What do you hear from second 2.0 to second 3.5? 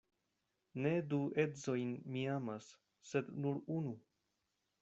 mi amas, sed